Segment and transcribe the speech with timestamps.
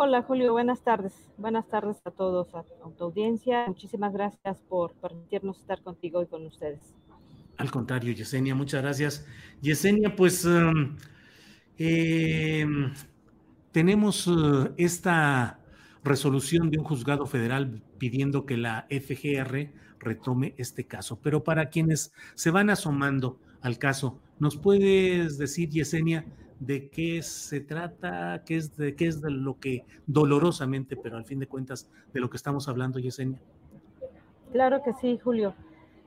[0.00, 1.12] Hola Julio, buenas tardes.
[1.38, 2.62] Buenas tardes a todos, a
[2.96, 3.64] tu audiencia.
[3.66, 6.94] Muchísimas gracias por permitirnos estar contigo y con ustedes.
[7.56, 9.26] Al contrario, Yesenia, muchas gracias.
[9.60, 10.96] Yesenia, pues um,
[11.78, 12.64] eh,
[13.72, 15.58] tenemos uh, esta
[16.04, 21.18] resolución de un juzgado federal pidiendo que la FGR retome este caso.
[21.20, 26.24] Pero para quienes se van asomando al caso, ¿nos puedes decir, Yesenia,
[26.60, 31.24] de qué se trata, qué es de qué es de lo que dolorosamente, pero al
[31.24, 33.40] fin de cuentas, de lo que estamos hablando, Yesenia?
[34.52, 35.54] Claro que sí, Julio.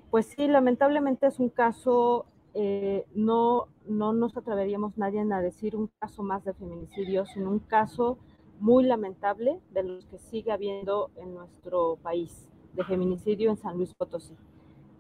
[0.10, 5.90] Pues sí, lamentablemente es un caso, eh, no, no nos atreveríamos nadie a decir un
[6.00, 8.17] caso más de feminicidio, sino un caso
[8.60, 13.94] muy lamentable de los que sigue habiendo en nuestro país de feminicidio en San Luis
[13.94, 14.36] Potosí.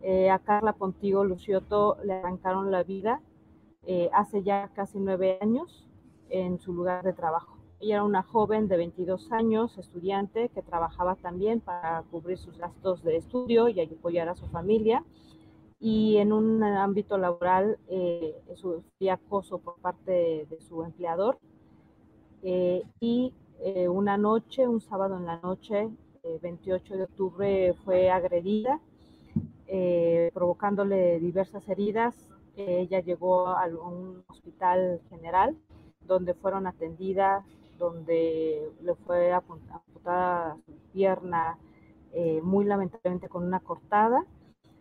[0.01, 3.21] Eh, a Carla Pontigo Lucioto le arrancaron la vida
[3.85, 5.87] eh, hace ya casi nueve años
[6.29, 7.57] en su lugar de trabajo.
[7.81, 13.03] Ella era una joven de 22 años, estudiante, que trabajaba también para cubrir sus gastos
[13.03, 15.03] de estudio y apoyar a su familia.
[15.79, 21.39] Y en un ámbito laboral eh, sufría acoso por parte de, su empleador.
[22.43, 25.89] Eh, y eh, una noche, un sábado en la noche,
[26.43, 28.79] 28 de octubre, fue agredida,
[30.33, 35.55] provocándole diversas heridas ella llegó a un hospital general
[36.01, 37.45] donde fueron atendidas,
[37.77, 41.57] donde le fue amputada su pierna
[42.13, 44.25] eh, muy lamentablemente con una cortada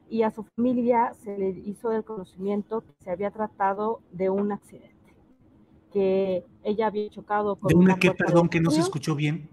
[0.08, 4.50] y a su familia se le hizo el conocimiento que se había tratado de un
[4.50, 5.14] accidente,
[5.92, 7.68] que ella había chocado con...
[7.68, 9.48] ¿De una, qué, perdón, que no se escuchó bien?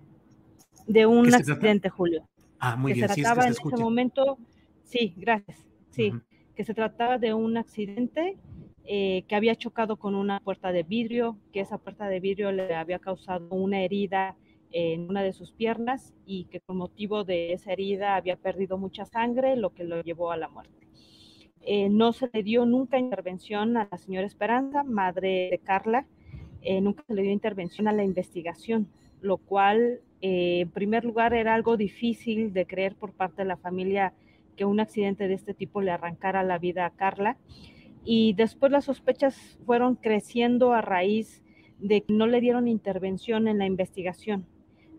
[0.88, 2.28] De un accidente, Julio.
[2.60, 4.40] Ah, muy bien, se trataba en ese momento,
[4.84, 6.12] sí, gracias, sí
[6.58, 8.36] que se trataba de un accidente
[8.84, 12.74] eh, que había chocado con una puerta de vidrio, que esa puerta de vidrio le
[12.74, 14.36] había causado una herida
[14.72, 19.06] en una de sus piernas y que con motivo de esa herida había perdido mucha
[19.06, 20.88] sangre, lo que lo llevó a la muerte.
[21.62, 26.08] Eh, no se le dio nunca intervención a la señora Esperanza, madre de Carla,
[26.64, 28.88] eh, nunca se le dio intervención a la investigación,
[29.22, 34.16] lo cual en primer lugar era algo difícil de creer por parte de la familia
[34.58, 37.38] que un accidente de este tipo le arrancara la vida a Carla.
[38.04, 41.44] Y después las sospechas fueron creciendo a raíz
[41.80, 44.46] de que no le dieron intervención en la investigación,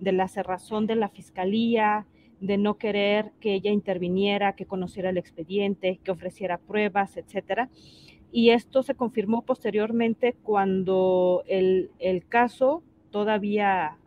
[0.00, 2.06] de la cerrazón de la fiscalía,
[2.40, 7.68] de no querer que ella interviniera, que conociera el expediente, que ofreciera pruebas, etcétera.
[8.30, 13.98] Y esto se confirmó posteriormente cuando el, el caso todavía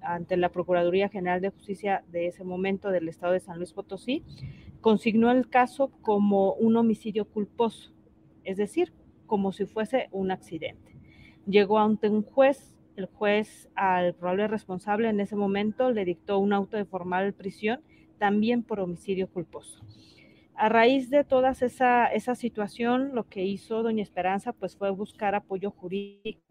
[0.00, 4.22] ante la Procuraduría General de Justicia de ese momento del Estado de San Luis Potosí,
[4.80, 7.92] consignó el caso como un homicidio culposo,
[8.44, 8.92] es decir,
[9.26, 10.96] como si fuese un accidente.
[11.46, 16.52] Llegó ante un juez, el juez al probable responsable en ese momento le dictó un
[16.52, 17.80] auto de formal prisión
[18.18, 19.80] también por homicidio culposo.
[20.54, 25.36] A raíz de toda esa, esa situación, lo que hizo doña Esperanza pues fue buscar
[25.36, 26.47] apoyo jurídico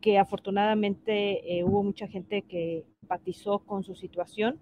[0.00, 4.60] que afortunadamente eh, hubo mucha gente que empatizó con su situación.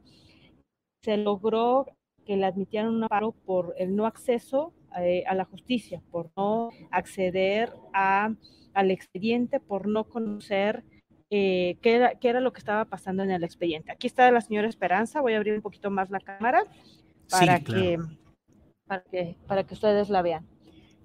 [1.02, 1.86] Se logró
[2.24, 6.70] que le admitieran un amparo por el no acceso eh, a la justicia, por no
[6.90, 8.34] acceder a,
[8.72, 10.84] al expediente, por no conocer
[11.30, 13.90] eh, qué, era, qué era lo que estaba pasando en el expediente.
[13.90, 16.64] Aquí está la señora Esperanza, voy a abrir un poquito más la cámara.
[17.28, 17.98] para, que,
[18.86, 20.46] para, que, ustedes la vean.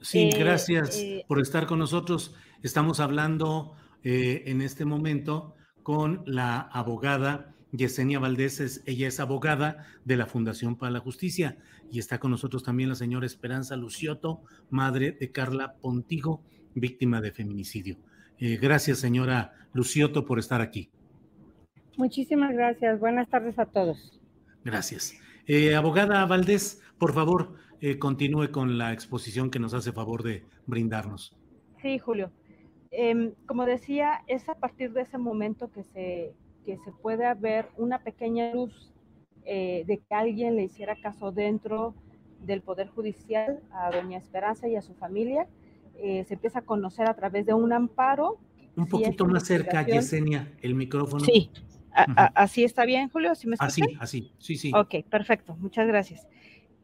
[0.01, 2.35] Sí, eh, gracias eh, por estar con nosotros.
[2.61, 8.81] Estamos hablando eh, en este momento con la abogada Yesenia Valdés.
[8.85, 11.57] ella es abogada de la Fundación para la Justicia
[11.91, 16.43] y está con nosotros también la señora Esperanza Lucioto, madre de Carla Pontigo,
[16.75, 17.97] víctima de feminicidio.
[18.39, 20.89] gracias, señora Lucioto, por estar aquí.
[21.99, 22.97] Muchísimas gracias.
[22.99, 24.19] Buenas tardes a todos.
[24.63, 25.13] Gracias.
[25.47, 30.45] Eh, abogada Valdés, por favor, eh, continúe con la exposición que nos hace favor de
[30.65, 31.35] brindarnos.
[31.81, 32.31] Sí, Julio.
[32.91, 36.33] Em, como decía, es a partir de ese momento que se,
[36.65, 38.93] que se puede ver una pequeña luz
[39.45, 41.93] eh, de que alguien le hiciera caso dentro
[42.41, 45.47] del Poder Judicial a doña Esperanza y a su familia.
[45.97, 48.37] se empieza a conocer a través de un amparo.
[48.75, 51.25] Un poquito más cerca, Yesenia, el micrófono.
[51.25, 51.51] Sí,
[51.91, 53.35] ¿Así está bien, Julio?
[53.35, 54.71] ¿Sí me así, así, sí, sí.
[54.73, 56.27] Ok, perfecto, muchas gracias.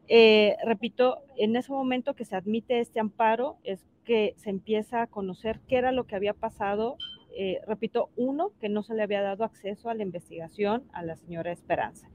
[0.08, 5.06] Eh, repito, en ese momento que se admite este amparo es que se empieza a
[5.08, 6.96] conocer qué era lo que había pasado.
[7.36, 11.16] Eh, repito, uno, que no se le había dado acceso a la investigación a la
[11.16, 12.08] señora Esperanza.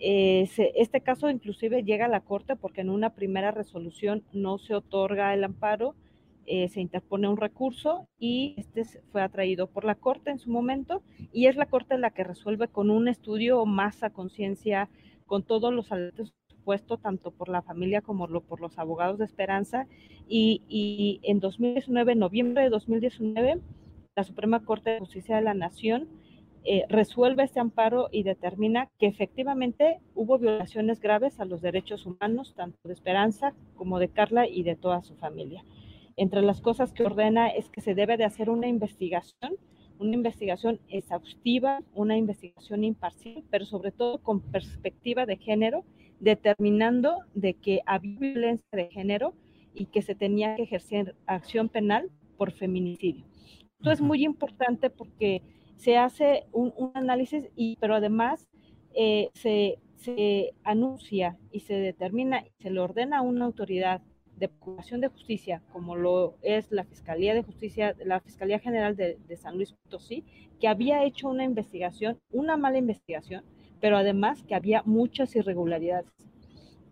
[0.00, 4.74] Eh, este caso inclusive llega a la Corte porque en una primera resolución no se
[4.74, 5.94] otorga el amparo,
[6.46, 8.82] se interpone un recurso y este
[9.12, 12.68] fue atraído por la Corte en su momento y es la Corte la que resuelve
[12.68, 14.88] con un estudio más a conciencia,
[15.26, 16.32] con todos los alertas
[17.02, 19.86] tanto por la familia como por los abogados de Esperanza
[20.28, 23.60] y, y en 2019, noviembre de 2019,
[24.14, 26.08] la Suprema Corte de Justicia de la Nación
[26.64, 32.54] eh, resuelve este amparo y determina que efectivamente hubo violaciones graves a los derechos humanos,
[32.54, 35.64] tanto de Esperanza como de Carla y de toda su familia.
[36.16, 39.56] Entre las cosas que ordena es que se debe de hacer una investigación,
[39.98, 45.84] una investigación exhaustiva, una investigación imparcial, pero sobre todo con perspectiva de género,
[46.20, 49.34] determinando de que había violencia de género
[49.74, 53.24] y que se tenía que ejercer acción penal por feminicidio.
[53.78, 55.42] Esto es muy importante porque
[55.76, 58.48] se hace un, análisis, y, pero además
[58.94, 64.02] eh, se, se anuncia y se determina y se le ordena a una autoridad
[64.38, 69.36] de Procuración de Justicia, como lo es la Fiscalía de Justicia, la Fiscalía General de,
[69.36, 70.24] San Luis Potosí,
[70.60, 73.44] que había hecho una investigación, una mala investigación,
[73.80, 76.10] pero además que había muchas irregularidades.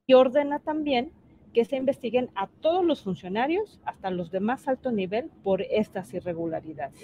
[0.06, 1.12] Y ordena también
[1.52, 6.12] que se investiguen a todos los funcionarios, hasta los de más alto nivel, por estas
[6.12, 6.94] irregularidades.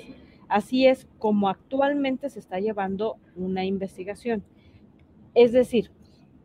[0.49, 4.45] Así es como actualmente se está llevando una investigación.
[5.35, 5.91] Es decir,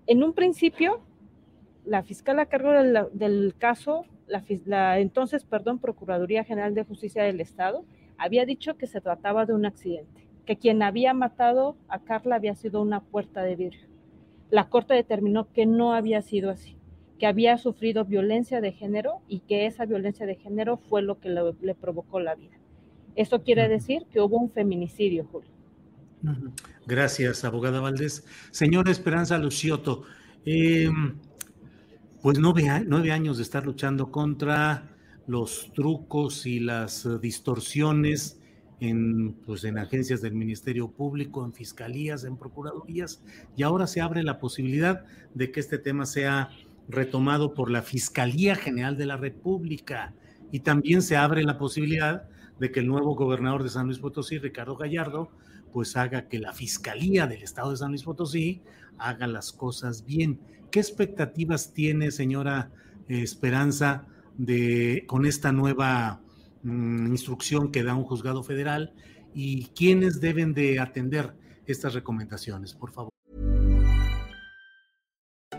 [0.08, 1.02] en un principio
[1.88, 7.86] la fiscal a cargo del, caso, la, entonces, perdón, Procuraduría General de Justicia del Estado,
[8.18, 12.56] había dicho que se trataba de un accidente, que quien había matado a Carla había
[12.56, 13.88] sido una puerta de vidrio.
[14.50, 16.78] La Corte determinó que no había sido así,
[17.20, 21.30] que había sufrido violencia de género y que esa violencia de género fue lo que
[21.30, 22.56] le, provocó la vida.
[23.16, 25.52] Eso quiere decir que hubo un feminicidio, Julio.
[26.86, 28.26] Gracias, abogada Valdés.
[28.52, 30.04] Señora Esperanza Lucioto,
[30.46, 30.90] eh,
[32.22, 34.96] pues nueve, años de estar luchando contra
[35.28, 38.40] los trucos y las distorsiones
[38.80, 43.24] en, pues, en agencias del Ministerio Público, en fiscalías, en procuradurías,
[43.56, 46.50] y ahora se abre la posibilidad de que este tema sea
[46.88, 50.14] retomado por la Fiscalía General de la República
[50.52, 52.30] y también se abre la posibilidad
[52.60, 55.30] de que el nuevo gobernador de San Luis Potosí, Ricardo Gallardo,
[55.74, 58.62] pues haga que la Fiscalía del Estado de San Luis Potosí
[58.98, 60.40] haga las cosas bien.
[60.72, 62.72] ¿Qué expectativas tiene, señora
[63.10, 64.06] eh, Esperanza,
[64.38, 66.22] de, con esta nueva
[66.68, 68.94] mm, instrucción que da un juzgado federal
[69.34, 71.34] y quiénes deben de atender
[71.66, 73.12] estas recomendaciones, por favor?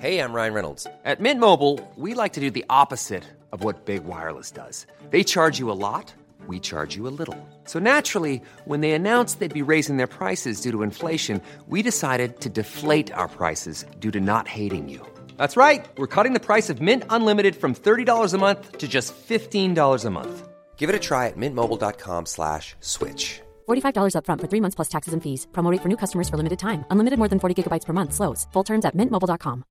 [0.01, 0.87] Hey, I'm Ryan Reynolds.
[1.05, 4.87] At Mint Mobile, we like to do the opposite of what Big Wireless does.
[5.11, 6.15] They charge you a lot,
[6.47, 7.37] we charge you a little.
[7.65, 12.41] So naturally, when they announced they'd be raising their prices due to inflation, we decided
[12.41, 15.05] to deflate our prices due to not hating you.
[15.37, 15.85] That's right.
[15.97, 20.11] We're cutting the price of Mint Unlimited from $30 a month to just $15 a
[20.11, 20.49] month.
[20.79, 23.43] Give it a try at mintmobile.com slash switch.
[23.69, 25.49] $45 up front for three months plus taxes and fees.
[25.53, 26.85] Promo for new customers for limited time.
[26.91, 28.15] Unlimited more than 40 gigabytes per month.
[28.15, 28.47] Slows.
[28.53, 29.65] Full terms at mintmobile.com.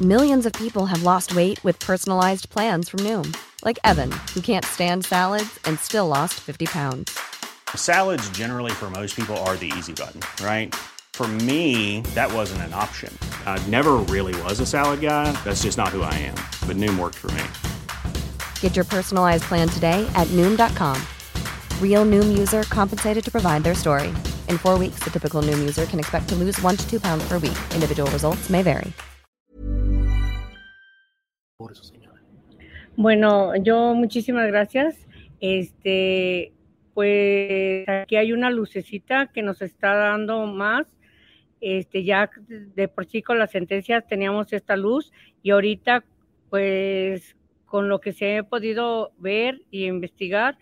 [0.00, 3.36] Millions of people have lost weight with personalized plans from Noom.
[3.64, 7.16] Like Evan, who can't stand salads and still lost 50 pounds.
[7.76, 10.74] Salads generally for most people are the easy button, right?
[11.12, 13.16] For me, that wasn't an option.
[13.46, 15.30] I never really was a salad guy.
[15.44, 16.36] That's just not who I am.
[16.66, 17.44] But Noom worked for me.
[18.62, 20.96] Get your personalized plan today at Noom.com.
[21.80, 24.08] Real Noom user compensated to provide their story.
[24.48, 27.28] In four weeks, the typical Noom user can expect to lose one to two pounds
[27.28, 27.58] per week.
[27.74, 28.92] Individual results may vary.
[32.96, 34.94] Bueno, yo muchísimas gracias.
[35.40, 36.52] Este,
[36.94, 40.86] pues aquí hay una lucecita que nos está dando más.
[41.60, 46.04] Este, ya de por sí con las sentencias teníamos esta luz y ahorita,
[46.50, 47.36] pues
[47.72, 50.58] con lo que se ha podido ver y investigar,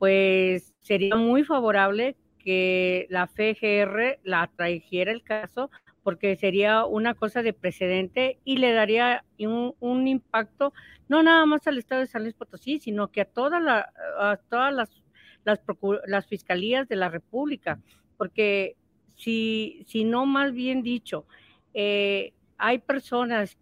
[0.00, 5.70] pues sería muy favorable que la FGR la trajera el caso
[6.02, 10.72] porque sería una cosa de precedente y le daría un, impacto
[11.08, 13.92] no nada más al Estado de San Luis Potosí, sino que a, toda la,
[14.48, 14.74] todas
[15.44, 17.78] las, fiscalías de la República,
[18.16, 18.74] porque
[19.14, 21.26] si, si no más bien dicho,
[21.74, 23.56] eh, hay personas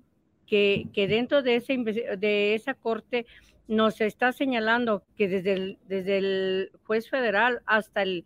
[0.48, 3.26] que, dentro de, ese, de esa corte
[3.66, 8.24] nos está señalando que desde el, desde el juez federal hasta el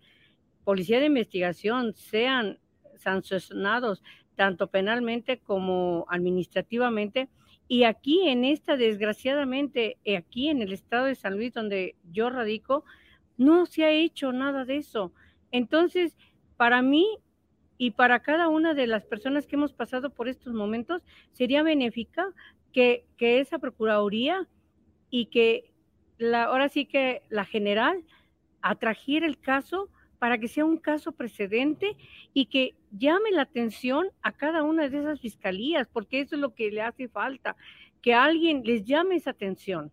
[0.65, 2.59] policía de investigación sean
[2.97, 4.03] sancionados
[4.37, 7.29] tanto penalmente como administrativamente.
[7.67, 12.85] Y aquí en esta, desgraciadamente, aquí en el estado de San Luis, donde yo radico,
[13.37, 15.13] no se ha hecho nada de eso.
[15.51, 16.17] Entonces,
[16.57, 17.19] para mí
[17.83, 22.29] y para cada una de las personas que hemos pasado por estos momentos, sería benéfica
[22.73, 24.47] que, que esa Procuraduría
[25.11, 25.73] y que
[26.17, 28.05] la, ahora sí que la general
[28.61, 29.89] atrajera el caso
[30.21, 31.97] para que sea un caso precedente
[32.33, 36.55] y que llame la atención a cada una de esas fiscalías, porque eso es lo
[36.55, 37.57] que le hace falta,
[38.01, 39.91] que alguien les llame esa atención.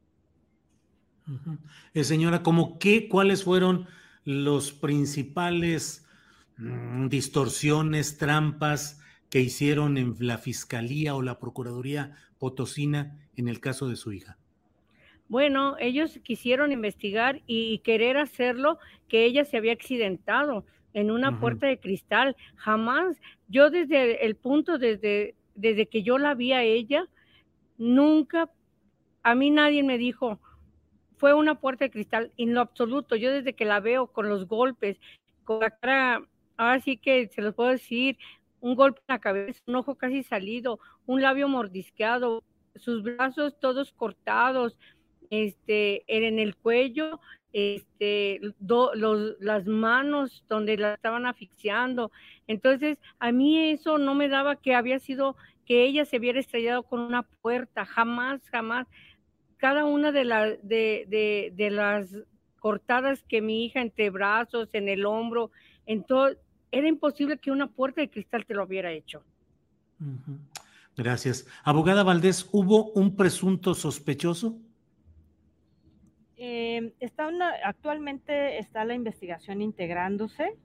[1.95, 3.87] Eh, señora, ¿cómo qué, cuáles fueron
[4.25, 6.05] los principales
[7.09, 13.95] distorsiones, trampas que hicieron en la Fiscalía o la Procuraduría Potosina en el caso de
[13.95, 14.37] su hija?
[15.27, 21.67] Bueno, ellos quisieron investigar y querer hacerlo que ella se había accidentado en una puerta
[21.67, 22.35] de cristal.
[22.55, 27.05] Jamás, yo desde el punto, desde, desde que yo la vi a ella,
[27.77, 28.49] nunca,
[29.21, 30.39] a mí nadie me dijo,
[31.17, 33.15] fue una puerta de cristal, en lo absoluto.
[33.15, 34.97] Yo desde que la veo con los golpes,
[35.43, 36.23] con la cara,
[36.59, 38.17] ahora sí que se los puedo decir,
[38.59, 42.43] un golpe en la cabeza, un ojo casi salido, un labio mordisqueado,
[42.75, 44.77] sus brazos todos cortados,
[45.29, 47.21] este, en el cuello,
[47.53, 48.41] este,
[49.39, 52.11] las manos donde la estaban asfixiando.
[52.45, 56.83] Entonces, a mí eso no me daba que había sido que ella se hubiera estrellado
[56.83, 58.85] con una puerta, jamás, jamás.
[59.55, 62.13] Cada una de, la, de, de, las
[62.59, 65.51] cortadas que mi hija entre brazos, en el hombro,
[65.85, 66.35] en todo,
[66.71, 69.23] era imposible que una puerta de cristal te lo hubiera hecho.
[70.95, 71.47] Gracias.
[71.63, 74.57] Abogada Valdés, ¿hubo un presunto sospechoso?
[76.37, 77.29] Eh, está
[77.65, 80.55] actualmente está la investigación integrándose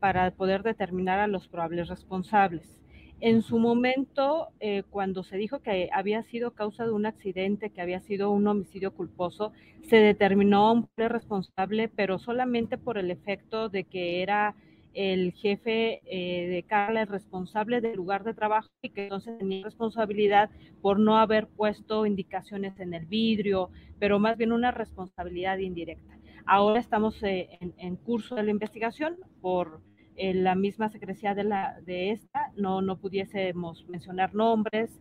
[0.00, 2.80] para poder determinar a los probables responsables.
[3.20, 7.82] En su momento, eh, cuando se dijo que había sido causa de un accidente, que
[7.82, 9.52] había sido un homicidio culposo,
[9.82, 14.54] se determinó un responsable, pero solamente por el efecto de que era
[14.94, 19.64] el jefe eh, de Carla el responsable del lugar de trabajo y que entonces tenía
[19.64, 20.50] responsabilidad
[20.82, 26.18] por no haber puesto indicaciones en el vidrio, pero más bien una responsabilidad indirecta.
[26.46, 29.80] Ahora estamos eh, en, curso de la investigación por
[30.16, 35.00] eh, la misma secrecía de, la, de esta, no, no pudiésemos mencionar nombres,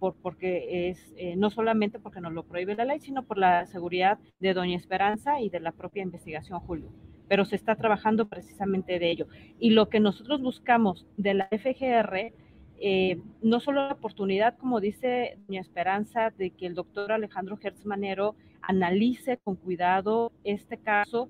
[0.00, 4.18] por, porque es no solamente porque nos lo prohíbe la ley, sino por la seguridad
[4.40, 6.90] de Doña Esperanza y de la propia investigación, Julio
[7.28, 9.26] pero se está trabajando precisamente de ello.
[9.58, 12.32] Y lo que nosotros buscamos de la FGR,
[12.78, 18.36] eh, no solo la oportunidad, como dice doña Esperanza, de que el doctor Alejandro Manero
[18.62, 21.28] analice con cuidado este caso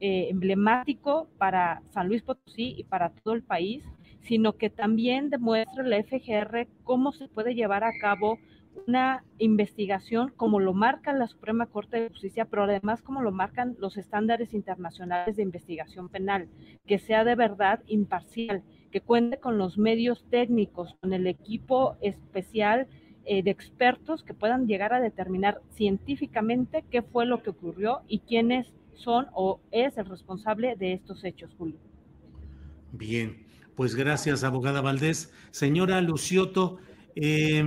[0.00, 3.82] eh, emblemático para San Luis Potosí y para todo el país,
[4.22, 8.38] sino que también demuestre la FGR cómo se puede llevar a cabo
[8.86, 13.76] una investigación como lo marca la Suprema Corte de Justicia, pero además como lo marcan
[13.78, 16.48] los estándares internacionales de investigación penal,
[16.86, 22.86] que sea de verdad imparcial, que cuente con los medios técnicos, con el equipo especial
[23.24, 28.20] eh, de expertos que puedan llegar a determinar científicamente qué fue lo que ocurrió y
[28.20, 31.78] quiénes son o es el responsable de estos hechos, Julio.
[32.92, 35.32] Bien, pues gracias, abogada Valdés.
[35.50, 36.78] Señora Lucioto,
[37.14, 37.62] eh,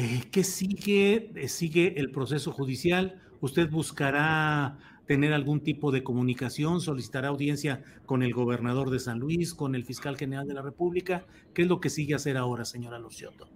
[0.00, 1.32] eh, ¿Qué sigue?
[1.34, 3.20] Eh, sigue el proceso judicial.
[3.40, 4.78] ¿Usted buscará
[5.08, 6.80] tener algún tipo de comunicación?
[6.80, 11.26] ¿Solicitará audiencia con el gobernador de San Luis, con el fiscal general de la República?
[11.52, 13.48] ¿Qué es lo que sigue hacer ahora, señora Lucioto?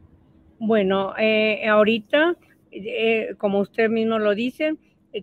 [0.59, 2.37] Bueno, eh, ahorita,
[3.39, 4.75] como usted mismo lo dice,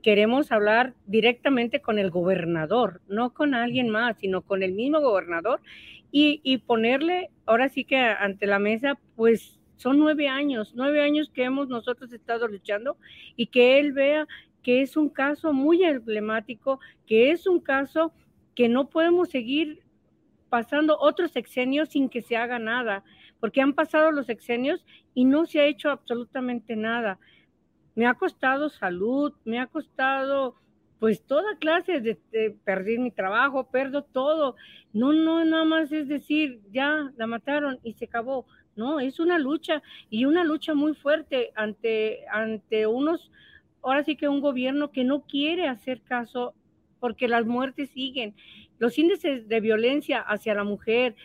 [0.01, 5.59] queremos hablar directamente con el gobernador, no con alguien más, sino con el mismo gobernador
[6.13, 11.31] y, y ponerle, ahora sí que ante la mesa, pues son nueve años, nueve años
[11.33, 12.97] que hemos nosotros estado luchando
[13.37, 14.27] y que él vea
[14.61, 18.11] que es un caso muy emblemático, que es un caso
[18.55, 19.81] que no podemos seguir
[20.49, 23.05] pasando otros sexenios sin que se haga nada,
[23.39, 27.17] porque han pasado los sexenios y no se ha hecho absolutamente nada.
[27.95, 30.55] Me ha costado salud, me ha costado
[30.99, 32.19] pues toda clase de,
[32.65, 34.57] perder mi trabajo, perdo todo.
[34.91, 38.45] No, no, nada más es decir, ya la mataron y se acabó.
[38.75, 43.31] No, es una lucha y una lucha muy fuerte ante, ante unos,
[43.81, 46.53] ahora sí que un gobierno que no quiere hacer caso
[46.99, 48.35] porque las muertes siguen.
[48.77, 51.15] Los índices de violencia hacia la mujer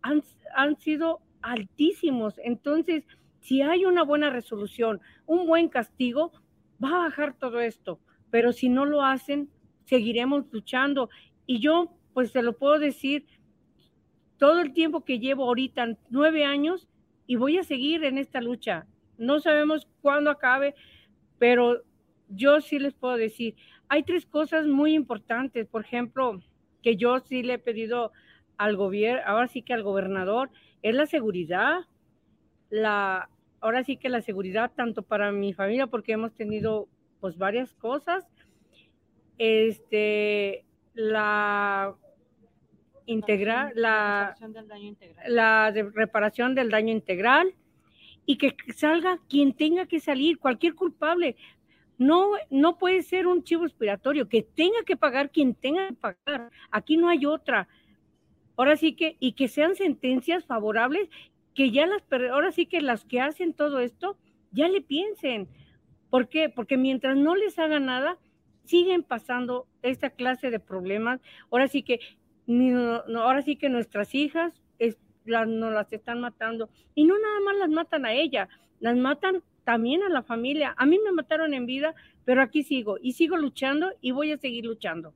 [0.00, 0.22] han,
[0.54, 2.34] han sido altísimos.
[2.42, 3.04] Entonces,
[3.40, 6.32] si hay una buena resolución, un buen castigo,
[6.82, 7.98] va a bajar todo esto
[8.32, 9.50] pero si no lo hacen,
[9.84, 11.10] seguiremos luchando.
[11.46, 13.26] Y yo, pues se lo puedo decir,
[14.38, 16.88] todo el tiempo que llevo ahorita, nueve años,
[17.32, 18.84] y voy a seguir en esta lucha.
[19.16, 20.74] No sabemos cuándo acabe,
[21.38, 21.82] pero
[22.28, 23.54] yo sí les puedo decir,
[23.88, 26.42] hay tres cosas muy importantes, por ejemplo,
[26.82, 28.12] que yo sí le he pedido
[28.58, 30.50] al gobierno, ahora sí que al gobernador,
[30.82, 31.78] es la seguridad,
[32.68, 33.30] la,
[33.62, 36.86] ahora sí que la seguridad tanto para mi familia, porque hemos tenido
[37.20, 38.28] pues varias cosas.
[39.38, 41.94] Este, la
[43.06, 44.34] integral, la,
[45.26, 47.54] la de reparación del daño integral
[48.26, 51.36] y que salga quien tenga que salir, cualquier culpable.
[51.98, 56.50] No, no puede ser un chivo expiratorio, que tenga que pagar quien tenga que pagar.
[56.70, 57.68] Aquí no hay otra.
[58.56, 61.08] Ahora sí que, y que sean sentencias favorables,
[61.54, 64.16] que ya las, ahora sí que las que hacen todo esto,
[64.50, 65.48] ya le piensen.
[66.10, 66.48] ¿Por qué?
[66.48, 68.18] Porque mientras no les haga nada,
[68.64, 71.20] siguen pasando esta clase de problemas.
[71.50, 72.00] Ahora sí que,
[73.16, 74.52] ahora sí que nuestras hijas
[75.24, 76.70] las, nos las están matando.
[76.94, 78.48] Y no nada más las matan a ella,
[78.80, 80.74] las matan también a la familia.
[80.76, 84.38] A mí me mataron en vida, pero aquí sigo y sigo luchando y voy a
[84.38, 85.14] seguir luchando.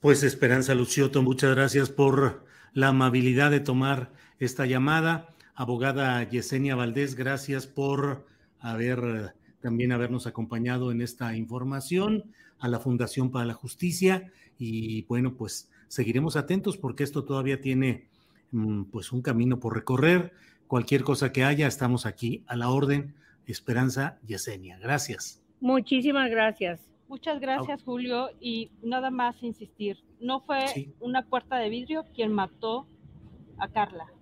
[0.00, 5.34] Pues Esperanza Lucioto, muchas gracias por la amabilidad de tomar esta llamada.
[5.54, 8.26] Abogada Yesenia Valdés, gracias por
[8.60, 15.34] haber también habernos acompañado en esta información, a la Fundación para la Justicia y bueno,
[15.34, 18.08] pues seguiremos atentos porque esto todavía tiene
[18.52, 20.32] mm, pues un camino por recorrer.
[20.66, 23.14] Cualquier cosa que haya, estamos aquí a la orden.
[23.46, 24.78] Esperanza Yesenia.
[24.78, 25.42] Gracias.
[25.60, 26.80] Muchísimas gracias.
[27.08, 28.28] Muchas gracias, Julio.
[28.38, 32.86] Y nada más insistir, no fue una puerta de vidrio quien mató
[33.56, 34.12] a Carla.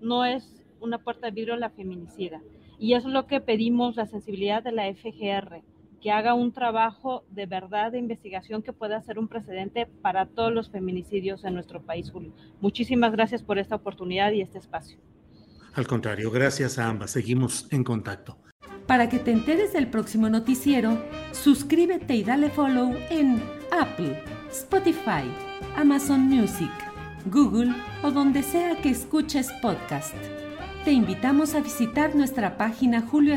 [0.00, 2.40] No es una puerta de vidrio la feminicida.
[2.78, 5.62] Y eso es lo que pedimos, la sensibilidad de la FGR,
[6.00, 10.52] que haga un trabajo de verdad de investigación que pueda ser un precedente para todos
[10.52, 12.32] los feminicidios en nuestro país, Julio.
[12.60, 14.98] Muchísimas gracias por esta oportunidad y este espacio.
[15.74, 17.10] Al contrario, gracias a ambas.
[17.10, 18.38] Seguimos en contacto.
[18.86, 25.28] Para que te enteres del próximo noticiero, suscríbete y dale follow en Apple, Spotify,
[25.76, 26.70] Amazon Music,
[27.26, 30.14] Google o donde sea que escuches podcast.
[30.84, 33.36] te invitamos a visitar nuestra página Julio.